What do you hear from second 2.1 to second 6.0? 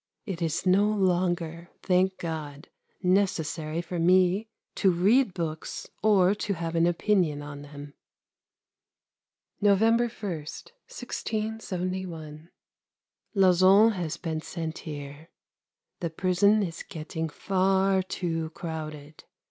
God, necessary for me to read books,